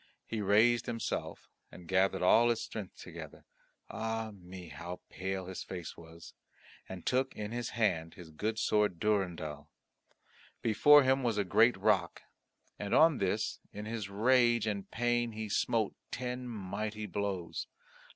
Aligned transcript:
He 0.25 0.41
raised 0.41 0.87
himself 0.87 1.47
and 1.71 1.87
gathered 1.87 2.23
all 2.23 2.49
his 2.49 2.59
strength 2.59 2.97
together 2.97 3.45
ah 3.87 4.31
me! 4.33 4.69
how 4.69 5.01
pale 5.09 5.45
his 5.45 5.61
face 5.61 5.95
was! 5.95 6.33
and 6.89 7.05
took 7.05 7.35
in 7.35 7.51
his 7.51 7.69
hand 7.77 8.15
his 8.15 8.31
good 8.31 8.57
sword 8.57 8.99
Durendal. 8.99 9.69
Before 10.63 11.03
him 11.03 11.21
was 11.21 11.37
a 11.37 11.43
great 11.43 11.77
rock 11.77 12.23
and 12.79 12.95
on 12.95 13.19
this 13.19 13.59
in 13.71 13.85
his 13.85 14.09
rage 14.09 14.65
and 14.65 14.89
pain 14.89 15.33
he 15.33 15.47
smote 15.49 15.93
ten 16.09 16.47
mighty 16.47 17.05
blows. 17.05 17.67